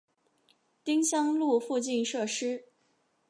[0.83, 2.65] 丁香路附近设施